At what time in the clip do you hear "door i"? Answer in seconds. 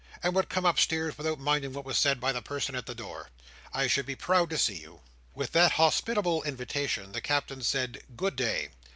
2.95-3.85